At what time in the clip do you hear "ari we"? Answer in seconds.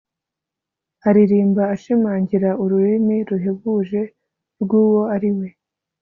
5.15-5.47